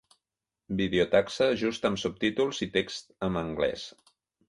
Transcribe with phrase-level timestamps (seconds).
[0.79, 3.91] Vídeo Taxa justa amb subtítols i text en anglès.